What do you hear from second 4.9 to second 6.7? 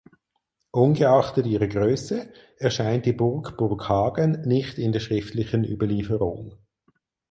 der schriftlichen Überlieferung.